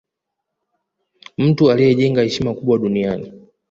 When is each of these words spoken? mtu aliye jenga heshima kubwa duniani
mtu 1.37 1.71
aliye 1.71 1.95
jenga 1.95 2.21
heshima 2.23 2.53
kubwa 2.53 2.77
duniani 2.77 3.33